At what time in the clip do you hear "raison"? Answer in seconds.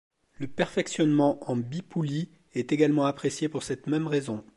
4.07-4.43